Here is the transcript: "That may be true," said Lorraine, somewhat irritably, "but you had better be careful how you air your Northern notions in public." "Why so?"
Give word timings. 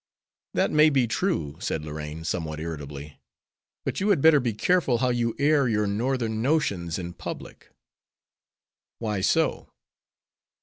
"That 0.55 0.71
may 0.71 0.89
be 0.89 1.05
true," 1.05 1.57
said 1.59 1.85
Lorraine, 1.85 2.23
somewhat 2.23 2.59
irritably, 2.59 3.19
"but 3.85 3.99
you 3.99 4.09
had 4.09 4.19
better 4.19 4.39
be 4.39 4.51
careful 4.51 4.97
how 4.97 5.09
you 5.09 5.35
air 5.37 5.67
your 5.67 5.85
Northern 5.85 6.41
notions 6.41 6.97
in 6.97 7.13
public." 7.13 7.69
"Why 8.97 9.21
so?" 9.21 9.71